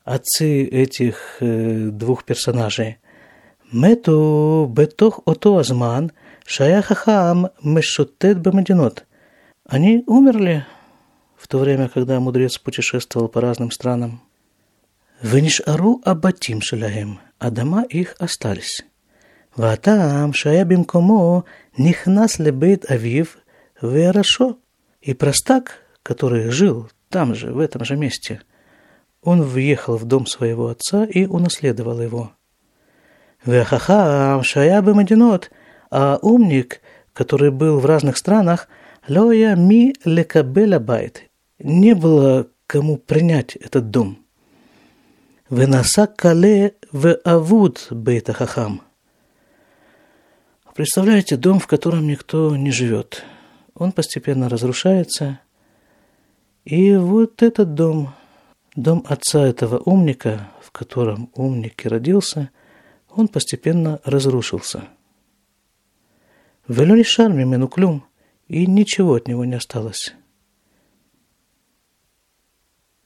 отцы 0.03 0.65
этих 0.65 1.37
э, 1.39 1.89
двух 1.91 2.25
персонажей – 2.25 3.03
מתו 3.73 4.69
בתוך 4.73 5.21
אותו 5.27 5.59
הזמן 5.59 6.05
שהיה 6.47 6.81
חכם 6.81 7.43
משוטט 7.63 8.35
במדינות. 8.41 9.01
Они 9.69 10.03
умерли 10.07 10.65
в 11.37 11.47
то 11.47 11.57
время, 11.59 11.87
когда 11.87 12.19
мудрец 12.19 12.57
путешествовал 12.57 13.29
по 13.29 13.41
разным 13.41 13.71
странам. 13.71 14.19
ונשארו 15.23 15.99
הבתים 16.05 16.61
שלהם, 16.61 17.15
а 17.39 17.49
дома 17.49 17.81
их 17.89 18.15
остались. 18.19 18.81
והטעם 19.57 20.33
שהיה 20.33 20.65
במקומו 20.65 21.41
נכנס 21.79 22.39
לבית 22.39 22.85
אביו 22.91 23.25
והרשו. 23.83 24.57
И 25.01 25.13
простак, 25.13 25.79
который 26.01 26.49
жил 26.49 26.89
там 27.09 27.35
же, 27.35 27.51
в 27.51 27.59
этом 27.59 27.83
же 27.83 27.97
месте, 27.97 28.41
он 29.21 29.41
въехал 29.41 29.97
в 29.97 30.05
дом 30.05 30.25
своего 30.25 30.67
отца 30.67 31.03
и 31.05 31.25
унаследовал 31.25 32.01
его – 32.01 32.36
Вехахам 33.44 34.42
шая 34.42 34.82
бамадинот, 34.82 35.50
а 35.90 36.18
умник, 36.22 36.80
который 37.12 37.50
был 37.50 37.78
в 37.78 37.86
разных 37.86 38.16
странах, 38.16 38.68
лоя 39.08 39.54
ми 39.56 39.94
лекабеля 40.04 40.80
байт. 40.80 41.22
Не 41.58 41.94
было 41.94 42.48
кому 42.66 42.96
принять 42.96 43.56
этот 43.56 43.90
дом. 43.90 44.18
Венаса 45.50 46.06
кале 46.06 46.74
в 46.92 47.18
авуд 47.24 47.88
бейта 47.90 48.32
хахам. 48.32 48.82
Представляете, 50.74 51.36
дом, 51.36 51.58
в 51.58 51.66
котором 51.66 52.06
никто 52.06 52.54
не 52.54 52.70
живет. 52.70 53.24
Он 53.74 53.90
постепенно 53.90 54.48
разрушается. 54.48 55.40
И 56.64 56.94
вот 56.94 57.42
этот 57.42 57.74
дом, 57.74 58.14
дом 58.76 59.04
отца 59.08 59.44
этого 59.44 59.78
умника, 59.78 60.48
в 60.62 60.70
котором 60.70 61.30
умник 61.34 61.84
и 61.84 61.88
родился, 61.88 62.50
он 63.10 63.28
постепенно 63.28 64.00
разрушился. 64.04 64.88
Велюни 66.66 67.02
шармим 67.02 67.54
и 67.54 68.00
и 68.48 68.66
ничего 68.66 69.14
от 69.14 69.28
него 69.28 69.44
не 69.44 69.54
осталось. 69.54 70.14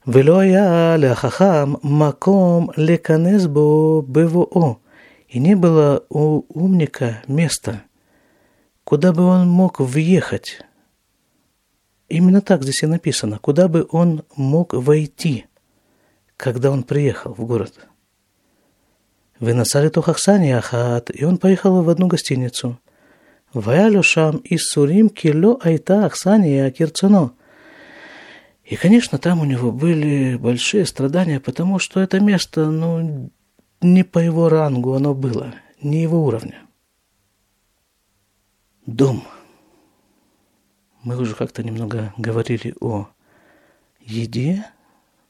Вело 0.05 0.43
я 0.43 0.97
ляхахам 0.97 1.79
маком 1.83 2.73
леканезбо 2.77 4.03
бво, 4.03 4.81
и 5.29 5.39
не 5.39 5.55
было 5.55 6.05
у 6.09 6.45
умника 6.49 7.23
места, 7.29 7.85
куда 8.83 9.13
бы 9.13 9.23
он 9.23 9.49
мог 9.49 9.79
въехать. 9.79 10.61
Именно 12.09 12.41
так 12.41 12.63
здесь 12.65 12.83
и 12.83 12.87
написано, 12.87 13.39
куда 13.39 13.69
бы 13.69 13.87
он 13.91 14.25
мог 14.35 14.75
войти, 14.75 15.47
когда 16.37 16.73
он 16.73 16.83
приехал 16.83 17.33
в 17.33 17.47
город. 17.47 17.89
Выносали 19.43 19.89
тухахсани 19.89 20.53
ахат, 20.53 21.11
и 21.13 21.25
он 21.25 21.37
поехал 21.37 21.83
в 21.83 21.89
одну 21.89 22.07
гостиницу. 22.07 22.79
Ваялю 23.53 24.05
шам 24.05 24.37
и 24.37 24.57
сурим 24.57 25.09
кило 25.09 25.59
айта 25.61 26.07
ахсани 26.07 26.59
акирцено. 26.59 27.33
И, 28.63 28.77
конечно, 28.77 29.19
там 29.19 29.41
у 29.41 29.45
него 29.45 29.73
были 29.73 30.37
большие 30.37 30.87
страдания, 30.87 31.41
потому 31.41 31.81
что 31.81 31.99
это 31.99 32.21
место, 32.21 32.71
ну, 32.71 33.33
не 33.81 34.05
по 34.05 34.21
его 34.21 34.49
рангу 34.49 34.95
оно 34.95 35.13
было, 35.13 35.53
не 35.83 36.03
его 36.03 36.25
уровня. 36.25 36.61
Дом. 38.87 39.25
Мы 41.03 41.17
уже 41.17 41.35
как-то 41.35 41.65
немного 41.65 42.15
говорили 42.17 42.77
о 42.81 43.09
еде, 43.99 44.65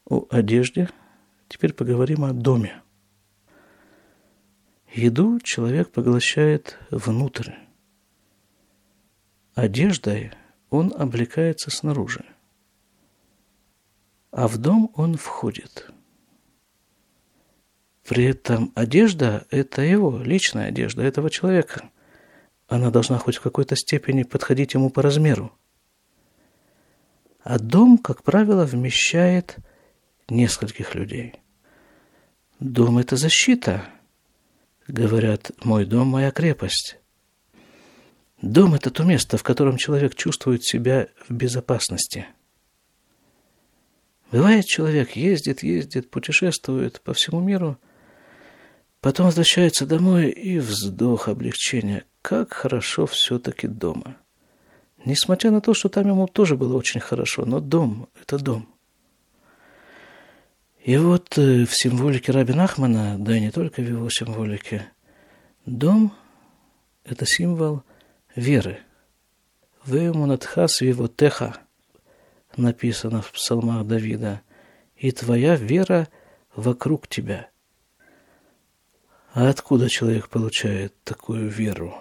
о 0.05 0.27
одежде. 0.29 0.87
Теперь 1.49 1.73
поговорим 1.73 2.25
о 2.25 2.31
доме. 2.31 2.82
Еду 4.93 5.39
человек 5.39 5.89
поглощает 5.89 6.77
внутрь. 6.91 7.53
одеждой 9.55 10.31
он 10.69 10.93
облекается 10.95 11.71
снаружи, 11.71 12.23
а 14.29 14.47
в 14.47 14.59
дом 14.59 14.91
он 14.93 15.17
входит. 15.17 15.89
При 18.07 18.25
этом 18.25 18.71
одежда– 18.75 19.47
это 19.49 19.81
его 19.81 20.21
личная 20.21 20.67
одежда, 20.67 21.01
этого 21.01 21.31
человека. 21.31 21.89
Она 22.67 22.91
должна 22.91 23.17
хоть 23.17 23.37
в 23.37 23.41
какой-то 23.41 23.75
степени 23.75 24.21
подходить 24.21 24.75
ему 24.75 24.91
по 24.91 25.01
размеру. 25.01 25.51
А 27.43 27.57
дом, 27.57 27.97
как 27.97 28.21
правило, 28.21 28.65
вмещает 28.65 29.57
нескольких 30.29 30.93
людей. 30.93 31.33
Дом– 32.59 32.97
это 32.99 33.15
защита. 33.15 33.85
Говорят, 34.93 35.49
мой 35.63 35.85
дом– 35.85 36.07
моя 36.09 36.29
крепость. 36.29 36.99
Дом– 38.43 38.73
это 38.75 38.91
то 38.91 39.03
место, 39.03 39.39
в 39.39 39.43
котором 39.43 39.77
человек 39.77 40.13
чувствует 40.13 40.63
себя 40.63 41.07
в 41.27 41.33
безопасности. 41.33 42.27
Бывает, 44.31 44.67
человек 44.67 45.15
ездит, 45.15 45.63
ездит, 45.63 46.11
путешествует 46.11 47.01
по 47.01 47.15
всему 47.15 47.39
миру, 47.39 47.79
потом 49.01 49.25
возвращается 49.25 49.87
домой 49.87 50.29
и 50.29 50.59
вздох 50.59 51.27
облегчения. 51.27 52.03
Как 52.21 52.53
хорошо 52.53 53.07
все-таки 53.07 53.65
дома. 53.65 54.17
Несмотря 55.05 55.49
на 55.49 55.59
то, 55.59 55.73
что 55.73 55.89
там 55.89 56.07
ему 56.07 56.27
тоже 56.27 56.55
было 56.55 56.77
очень 56.77 57.01
хорошо, 57.01 57.45
но 57.45 57.59
дом– 57.59 58.09
это 58.21 58.37
дом. 58.37 58.72
И 60.83 60.97
вот 60.97 61.37
э, 61.37 61.65
в 61.65 61.73
символике 61.73 62.33
Раби 62.33 62.53
Нахмана, 62.53 63.17
да 63.17 63.37
и 63.37 63.39
не 63.39 63.51
только 63.51 63.81
в 63.81 63.87
его 63.87 64.09
символике, 64.09 64.85
дом– 65.65 66.13
это 67.05 67.25
символ– 67.25 67.83
веры. 68.35 68.79
«Вемунатхас 69.85 70.81
теха 71.15 71.57
написано 72.57 73.21
в 73.21 73.31
псалмах 73.31 73.87
Давида, 73.87 74.41
и 74.97 75.11
твоя 75.11 75.55
вера 75.55 76.09
вокруг 76.53 77.07
тебя. 77.07 77.49
А 79.33 79.49
откуда 79.49 79.89
человек 79.89 80.27
получает 80.27 80.93
такую 81.03 81.47
веру? 81.49 81.95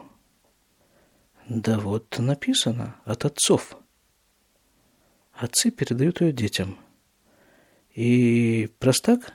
Да 1.49 1.79
вот 1.79 2.18
написано, 2.18 2.97
от 3.05 3.25
отцов. 3.25 3.77
Отцы 5.33 5.71
передают 5.71 6.21
ее 6.21 6.33
детям. 6.33 6.79
И 7.94 8.70
простак, 8.78 9.35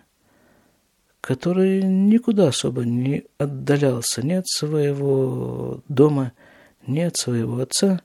который 1.22 1.84
никуда 1.84 2.48
особо 2.48 2.86
не 2.86 3.26
отдалялся 3.38 4.26
ни 4.26 4.34
от 4.34 4.48
своего 4.48 5.84
дома, 5.88 6.34
ни 6.86 7.02
от 7.02 7.18
своего 7.18 7.60
отца. 7.60 8.02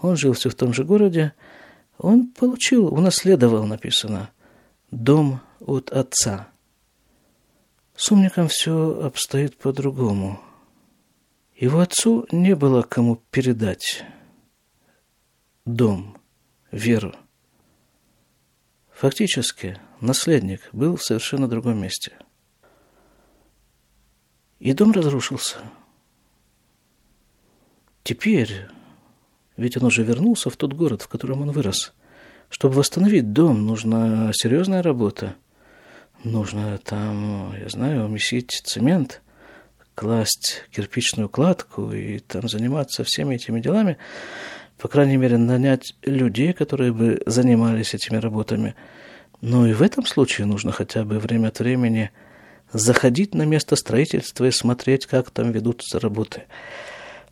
Он 0.00 0.16
жил 0.16 0.34
все 0.34 0.50
в 0.50 0.54
том 0.54 0.72
же 0.72 0.84
городе. 0.84 1.32
Он 1.98 2.28
получил, 2.28 2.86
унаследовал, 2.86 3.66
написано, 3.66 4.30
дом 4.90 5.40
от 5.60 5.90
отца. 5.90 6.48
С 7.96 8.12
умником 8.12 8.46
все 8.46 9.00
обстоит 9.02 9.56
по-другому. 9.56 10.40
Его 11.56 11.80
отцу 11.80 12.26
не 12.30 12.54
было 12.54 12.82
кому 12.82 13.16
передать 13.32 14.04
дом, 15.64 16.16
веру. 16.70 17.14
Фактически, 18.98 19.78
наследник 20.00 20.60
был 20.72 20.96
в 20.96 21.02
совершенно 21.02 21.48
другом 21.48 21.80
месте. 21.80 22.12
И 24.58 24.72
дом 24.72 24.92
разрушился– 24.92 25.58
Теперь, 28.08 28.68
ведь 29.58 29.76
он 29.76 29.84
уже 29.84 30.02
вернулся 30.02 30.48
в 30.48 30.56
тот 30.56 30.72
город, 30.72 31.02
в 31.02 31.08
котором 31.08 31.42
он 31.42 31.50
вырос. 31.50 31.92
Чтобы 32.48 32.76
восстановить 32.76 33.34
дом, 33.34 33.66
нужна 33.66 34.32
серьезная 34.32 34.82
работа. 34.82 35.34
Нужно 36.24 36.78
там, 36.78 37.54
я 37.54 37.68
знаю, 37.68 38.08
месить 38.08 38.62
цемент, 38.64 39.20
класть 39.94 40.62
кирпичную 40.70 41.28
кладку 41.28 41.92
и 41.92 42.18
там 42.18 42.48
заниматься 42.48 43.04
всеми 43.04 43.34
этими 43.34 43.60
делами. 43.60 43.98
По 44.78 44.86
крайней 44.86 45.16
мере, 45.16 45.38
нанять 45.38 45.94
людей, 46.02 46.52
которые 46.52 46.92
бы 46.92 47.20
занимались 47.26 47.94
этими 47.94 48.16
работами. 48.16 48.76
Но 49.40 49.66
и 49.66 49.72
в 49.72 49.82
этом 49.82 50.06
случае 50.06 50.46
нужно 50.46 50.70
хотя 50.70 51.04
бы 51.04 51.18
время 51.18 51.48
от 51.48 51.58
времени 51.58 52.10
заходить 52.72 53.34
на 53.34 53.42
место 53.42 53.74
строительства 53.74 54.44
и 54.44 54.52
смотреть, 54.52 55.06
как 55.06 55.30
там 55.30 55.50
ведутся 55.50 55.98
работы. 55.98 56.44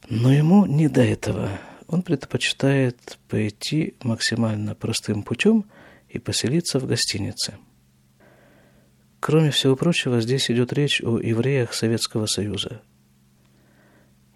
Но 0.09 0.33
ему 0.33 0.67
не 0.67 0.89
до 0.89 1.03
этого. 1.03 1.51
Он 1.87 2.03
предпочитает 2.03 3.19
пойти 3.29 3.95
максимально 4.03 4.75
простым 4.75 5.23
путем 5.23 5.67
и 6.09 6.19
поселиться 6.19 6.81
в 6.81 6.87
гостинице. 6.87 7.55
Кроме 9.21 9.51
всего 9.51 9.77
прочего, 9.77 10.21
здесь 10.21 10.51
идет 10.51 10.73
речь 10.73 11.01
о 11.01 11.19
евреях 11.19 11.75
Советского 11.75 12.27
Союза. 12.27 12.83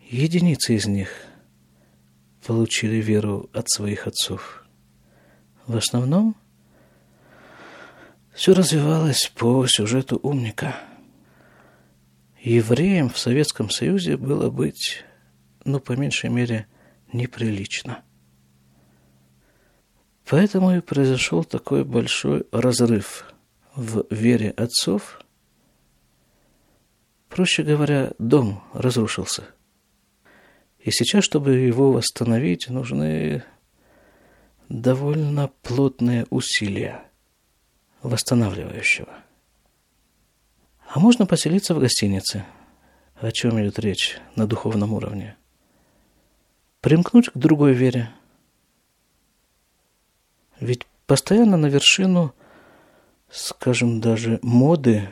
Единицы 0.09 0.75
из 0.75 0.87
них 0.87 1.11
получили 2.46 2.96
веру 2.96 3.50
от 3.53 3.68
своих 3.70 4.07
отцов. 4.07 4.64
В 5.66 5.76
основном 5.76 6.37
все 8.33 8.55
развивалось 8.55 9.31
по 9.37 9.66
сюжету 9.66 10.18
умника. 10.22 10.76
Евреям 12.42 13.11
в 13.11 13.18
Советском 13.18 13.70
Союзе 13.70 14.16
было 14.16 14.50
быть 14.50 15.05
ну, 15.64 15.81
по 15.81 15.92
меньшей 15.92 16.31
мере, 16.31 16.66
неприлично. 17.12 18.03
Поэтому 20.29 20.76
и 20.76 20.81
произошел 20.81 21.44
такой 21.44 21.85
большой 21.85 22.46
разрыв 22.53 23.24
в 23.74 24.05
вере 24.11 24.50
отцов. 24.50 25.20
Проще 27.29 27.62
говоря, 27.62 28.12
дом 28.18 28.62
разрушился. 28.72 29.44
И 30.83 30.90
сейчас, 30.90 31.25
чтобы 31.25 31.57
его 31.57 31.93
восстановить, 31.93 32.69
нужны 32.69 33.45
довольно 34.69 35.51
плотные 35.62 36.27
усилия 36.31 37.05
восстанавливающего. 38.03 39.12
А 40.88 40.99
можно 40.99 41.27
поселиться 41.27 41.75
в 41.75 41.81
гостинице. 41.81 42.45
О 43.16 43.31
чем 43.31 43.61
идет 43.61 43.79
речь 43.79 44.19
на 44.37 44.47
духовном 44.47 44.95
уровне? 44.95 45.37
примкнуть 46.81 47.31
к 47.31 47.37
другой 47.37 47.73
вере. 47.75 48.11
Ведь 50.59 50.87
постоянно 51.07 51.57
на 51.57 51.66
вершину, 51.66 52.35
скажем, 53.31 54.01
даже 54.01 54.38
моды 54.43 55.11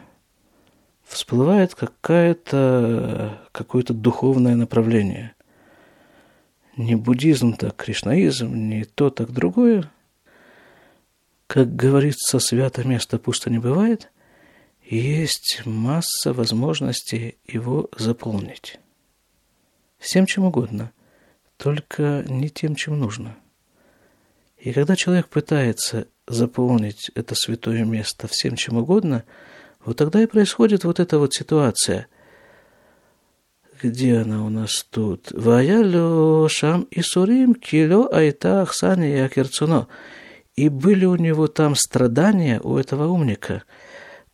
всплывает 1.05 1.75
какая-то, 1.75 3.39
какое-то 3.53 3.95
духовное 3.95 4.57
направление. 4.57 5.35
Не 6.79 6.95
буддизм, 6.95 7.53
так 7.53 7.77
кришнаизм, 7.77 8.55
не 8.55 8.85
то, 8.85 9.11
так 9.11 9.31
другое. 9.31 9.91
Как 11.47 11.77
говорится, 11.77 12.39
свято 12.39 12.89
место 12.89 13.19
пусто 13.19 13.51
не 13.51 13.59
бывает, 13.59 14.11
есть 14.83 15.61
масса 15.67 16.33
возможностей 16.33 17.37
его 17.47 17.91
заполнить. 17.99 18.81
Всем 19.99 20.25
чем 20.25 20.45
угодно– 20.45 20.93
только 21.59 22.25
не 22.29 22.49
тем, 22.49 22.75
чем 22.75 22.99
нужно. 22.99 23.37
И 24.57 24.73
когда 24.73 24.97
человек 24.97 25.29
пытается 25.29 26.07
заполнить 26.27 27.11
это 27.15 27.35
святое 27.35 27.85
место 27.85 28.27
всем 28.29 28.57
чем 28.57 28.79
угодно, 28.79 29.25
вот 29.85 29.99
тогда 29.99 30.23
и 30.23 30.27
происходит 30.27 30.85
вот 30.85 31.01
эта 31.01 31.19
вот 31.19 31.35
ситуация 31.35 32.07
где 33.81 34.19
она 34.19 34.45
у 34.45 34.49
нас 34.49 34.87
тут? 34.91 35.31
Ваялю 35.33 36.49
шам 36.49 36.83
и 36.91 37.03
сурим 37.03 37.55
кило 37.55 38.09
айта 38.13 38.63
ахсани 38.63 39.07
Якерцуно. 39.07 39.89
И 40.57 40.69
были 40.69 41.05
у 41.05 41.17
него 41.17 41.47
там 41.47 41.75
страдания 41.75 42.61
у 42.61 42.77
этого 42.77 43.07
умника, 43.07 43.63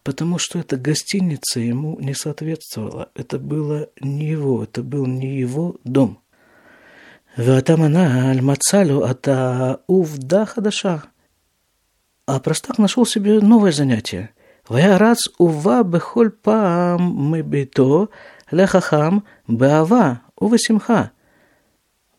потому 0.03 0.39
что 0.39 0.59
эта 0.59 0.77
гостиница 0.77 1.61
ему 1.61 1.99
не 2.01 2.15
соответствовала. 2.15 3.11
Это 3.15 3.39
было 3.39 3.91
не 4.01 4.27
его, 4.29 4.65
это 4.65 4.83
был 4.83 5.07
не 5.07 5.39
его 5.39 5.77
дом. 5.85 6.21
Ватамана 7.37 8.31
аль-мацалю 8.31 9.03
ата 9.05 9.81
увда 9.87 10.47
хадаша. 10.47 11.05
А 12.27 12.41
простак 12.41 12.79
нашел 12.79 13.05
себе 13.05 13.41
новое 13.41 13.73
занятие. 13.73 14.31
Ваярац 14.69 15.29
ува 15.39 15.83
бехоль 15.83 16.31
пам 16.31 17.03
мы 17.03 17.43
бито 17.43 18.09
лехахам 18.55 19.25
беава 19.47 20.23
увасимха. 20.37 21.11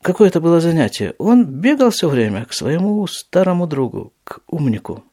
Какое 0.01 0.27
это 0.27 0.39
было 0.39 0.59
занятие? 0.59 1.15
Он 1.17 1.45
бегал 1.45 1.89
все 1.89 2.07
время 2.09 2.45
к 2.45 2.53
своему 2.53 3.07
старому 3.07 3.65
другу, 3.65 4.13
к 4.23 4.41
умнику. 4.47 5.03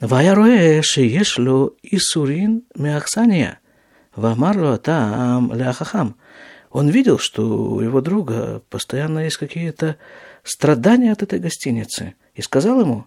Ваяруэ 0.00 0.82
шиешлю 0.82 1.76
исурин 1.82 2.62
меахсания. 2.74 3.60
Вамарло 4.14 4.78
там 4.78 5.52
ляхахам. 5.52 6.16
Он 6.70 6.88
видел, 6.88 7.18
что 7.18 7.42
у 7.42 7.80
его 7.80 8.00
друга 8.00 8.62
постоянно 8.70 9.20
есть 9.20 9.36
какие-то 9.36 9.96
страдания 10.42 11.12
от 11.12 11.22
этой 11.22 11.38
гостиницы, 11.38 12.14
и 12.34 12.42
сказал 12.42 12.80
ему, 12.80 13.06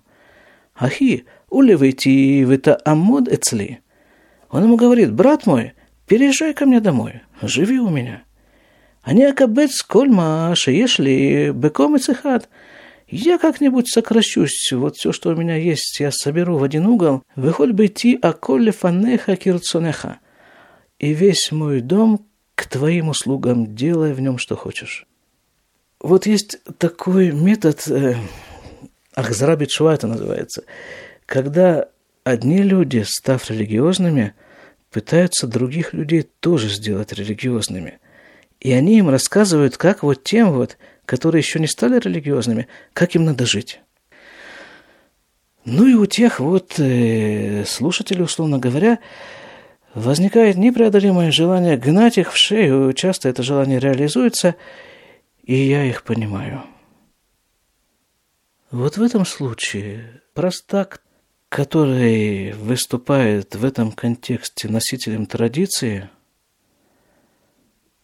«Ахи, 0.76 1.26
улевайте 1.50 2.46
в 2.46 2.52
это 2.52 2.80
амод 2.86 3.28
эцли». 3.28 3.80
Он 4.50 4.64
ему 4.64 4.76
говорит, 4.76 5.14
«Брат 5.14 5.46
мой, 5.46 5.74
переезжай 6.10 6.54
ко 6.54 6.66
мне 6.66 6.82
домой, 6.82 7.22
живи 7.42 7.80
у 7.80 7.90
меня». 7.90 8.24
Они 9.02 9.24
акабец 9.24 9.82
кольма, 9.82 10.54
шеешли, 10.56 11.52
беком 11.54 11.96
и 11.96 12.00
цехат. 12.00 12.50
Я 13.08 13.38
как-нибудь 13.38 13.90
сокращусь, 13.90 14.72
вот 14.72 14.98
все, 14.98 15.12
что 15.12 15.30
у 15.30 15.36
меня 15.36 15.56
есть, 15.56 16.00
я 16.00 16.12
соберу 16.12 16.58
в 16.58 16.64
один 16.64 16.86
угол. 16.86 17.24
Выходь 17.36 17.72
бы 17.72 17.88
идти, 17.88 18.20
а 18.22 18.34
коле 18.34 18.72
фанеха 18.72 19.36
кирцонеха. 19.36 20.20
И 21.00 21.14
весь 21.14 21.52
мой 21.52 21.82
дом 21.82 22.28
к 22.56 22.68
твоим 22.68 23.10
услугам, 23.10 23.74
делай 23.74 24.14
в 24.14 24.20
нем 24.20 24.38
что 24.38 24.56
хочешь. 24.56 25.08
Вот 26.02 26.26
есть 26.26 26.60
такой 26.78 27.32
метод, 27.32 27.88
э, 27.88 28.16
Ахзарабит 29.16 29.72
Шуа 29.72 29.94
это 29.94 30.08
называется, 30.08 30.64
когда 31.26 31.88
одни 32.24 32.62
люди, 32.62 33.04
став 33.08 33.50
религиозными, 33.50 34.36
пытаются 34.92 35.48
других 35.48 35.94
людей 35.94 36.24
тоже 36.40 36.70
сделать 36.70 37.14
религиозными. 37.14 38.00
И 38.60 38.72
они 38.72 38.98
им 38.98 39.10
рассказывают, 39.10 39.78
как 39.78 40.04
вот 40.04 40.24
тем 40.24 40.52
вот, 40.52 40.78
которые 41.06 41.40
еще 41.40 41.60
не 41.60 41.68
стали 41.68 42.00
религиозными, 42.00 42.68
как 42.94 43.16
им 43.16 43.26
надо 43.26 43.46
жить. 43.46 43.80
Ну 45.66 45.88
и 45.88 45.94
у 45.94 46.06
тех 46.06 46.40
вот 46.40 46.80
э, 46.80 47.64
слушателей, 47.66 48.24
условно 48.24 48.60
говоря, 48.60 49.00
возникает 49.94 50.58
непреодолимое 50.58 51.32
желание 51.32 51.78
гнать 51.78 52.18
их 52.18 52.34
в 52.34 52.38
шею. 52.38 52.94
Часто 52.94 53.30
это 53.30 53.44
желание 53.44 53.80
реализуется, 53.80 54.56
и 55.44 55.56
я 55.56 55.84
их 55.84 56.04
понимаю. 56.04 56.64
Вот 58.72 58.98
в 58.98 59.02
этом 59.02 59.26
случае 59.26 60.22
простак, 60.34 61.02
который 61.50 62.54
выступает 62.54 63.56
в 63.56 63.66
этом 63.66 63.92
контексте 63.92 64.70
носителем 64.70 65.26
традиции, 65.26 66.10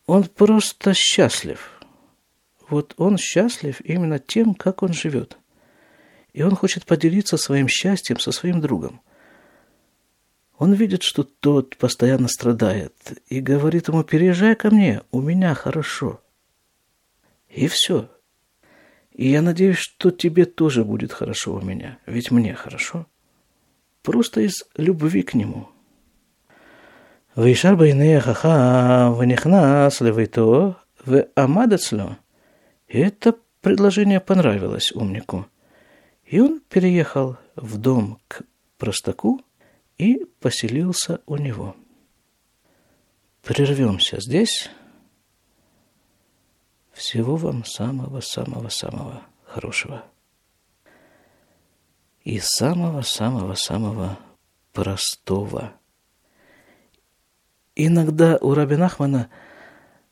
он 0.07 0.23
просто 0.23 0.93
счастлив. 0.95 1.79
Вот 2.67 2.95
он 2.97 3.17
счастлив 3.17 3.79
именно 3.81 4.17
тем, 4.17 4.55
как 4.55 4.81
он 4.81 4.93
живет. 4.93 5.37
И 6.33 6.41
он 6.41 6.55
хочет 6.55 6.85
поделиться 6.85 7.37
своим 7.37 7.67
счастьем 7.67 8.19
со 8.19 8.31
своим 8.31 8.59
другом. 8.59 9.01
Он 10.57 10.73
видит, 10.73 11.03
что 11.03 11.23
тот 11.23 11.77
постоянно 11.77 12.27
страдает, 12.27 12.93
и 13.27 13.41
говорит 13.41 13.89
ему, 13.89 14.03
переезжай 14.03 14.55
ко 14.55 14.71
мне, 14.71 15.01
у 15.11 15.21
меня 15.21 15.53
хорошо. 15.53 16.21
И 17.49 17.67
все. 17.67 18.09
И 19.11 19.29
я 19.29 19.41
надеюсь, 19.41 19.77
что 19.77 20.11
тебе 20.11 20.45
тоже 20.45 20.83
будет 20.83 21.13
хорошо 21.13 21.55
у 21.55 21.61
меня, 21.61 21.99
ведь 22.05 22.31
мне 22.31 22.53
хорошо 22.55 23.05
Просто 24.04 24.40
из 24.40 24.64
любви 24.76 25.22
к 25.22 25.34
нему. 25.34 25.68
וישר 27.36 27.74
בעיני 27.74 28.16
החכם 28.16 29.12
ונכנס 29.18 30.00
לביתו 30.00 30.72
ועמד 31.06 31.72
אצלו. 31.72 32.10
Это 32.88 33.34
предложение 33.60 34.18
понравилось 34.20 34.92
умнику. 34.92 35.46
И 36.24 36.40
он 36.40 36.60
переехал 36.60 37.36
в 37.56 37.78
дом 37.78 38.18
к 38.28 38.42
простаку 38.78 39.40
и 39.98 40.24
поселился 40.40 41.20
у 41.26 41.36
него. 41.36 41.76
Прервемся 43.42 44.20
здесь. 44.20 44.70
Всего 46.92 47.36
вам 47.36 47.64
самого-самого-самого 47.64 49.22
хорошего. 49.44 50.04
И 52.25 52.39
самого-самого-самого 52.39 54.17
простого. 54.73 55.73
Иногда 57.75 58.37
у 58.41 58.55
Рабинахмана 58.55 59.29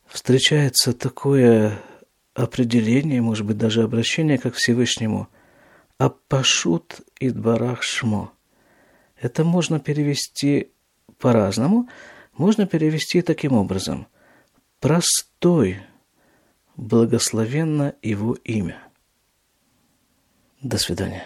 встречается 0.06 0.94
такое 0.94 1.80
определение, 2.36 3.20
может 3.20 3.48
быть, 3.48 3.58
даже 3.58 3.82
обращение 3.82 4.38
как 4.38 4.54
Всевышнему 4.54 5.28
«Апашут 5.98 7.02
идбарах 7.20 7.82
шмо». 7.82 8.32
Это 9.20 9.44
можно 9.44 9.80
перевести 9.80 10.72
по-разному. 11.18 11.90
Можно 12.38 12.68
перевести 12.68 13.24
таким 13.24 13.54
образом. 13.54 14.08
Простой, 14.80 15.82
благословенно 16.76 17.96
его 18.02 18.34
имя. 18.44 18.78
До 20.62 20.78
свидания. 20.78 21.24